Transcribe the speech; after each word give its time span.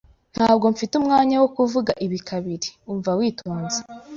Ntabwo 0.35 0.65
mfite 0.73 0.93
umwanya 1.01 1.35
wo 1.41 1.49
kuvuga 1.55 1.91
ibi 2.05 2.19
kabiri, 2.29 2.69
umva 2.91 3.11
witonze. 3.19 3.79